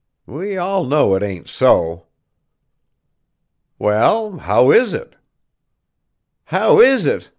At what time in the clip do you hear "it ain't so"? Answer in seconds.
1.13-2.07